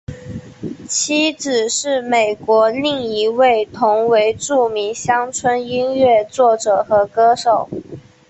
[0.89, 7.69] 妻子是美国另一位同为著名乡村音乐作者和歌手。